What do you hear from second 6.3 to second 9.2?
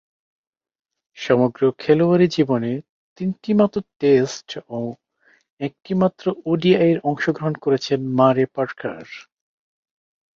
ওডিআইয়ে অংশগ্রহণ করেছেন মারে পার্কার।